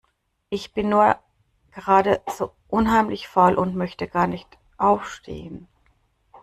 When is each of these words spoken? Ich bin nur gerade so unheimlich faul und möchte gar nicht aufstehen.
Ich 0.49 0.73
bin 0.73 0.89
nur 0.89 1.19
gerade 1.75 2.23
so 2.25 2.53
unheimlich 2.69 3.27
faul 3.27 3.53
und 3.53 3.75
möchte 3.75 4.07
gar 4.07 4.25
nicht 4.25 4.47
aufstehen. 4.79 5.67